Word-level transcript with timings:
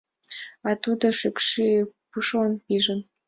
А 0.69 0.71
тудо 0.83 1.05
шӱкшӱ 1.19 1.67
пушлан 2.11 2.53
пижын... 2.65 2.99